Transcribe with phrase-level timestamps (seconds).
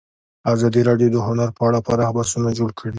[0.53, 2.89] ازادي راډیو د هنر په اړه پراخ بحثونه جوړ کړي.